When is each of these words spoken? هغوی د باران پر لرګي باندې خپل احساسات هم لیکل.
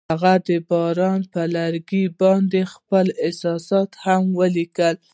هغوی 0.11 0.37
د 0.47 0.49
باران 0.69 1.19
پر 1.33 1.45
لرګي 1.55 2.03
باندې 2.21 2.61
خپل 2.73 3.05
احساسات 3.25 3.89
هم 4.03 4.23
لیکل. 4.57 4.95